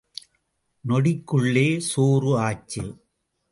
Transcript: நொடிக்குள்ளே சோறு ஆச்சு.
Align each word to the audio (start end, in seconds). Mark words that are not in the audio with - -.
நொடிக்குள்ளே 0.85 1.67
சோறு 1.79 2.31
ஆச்சு. 2.39 2.85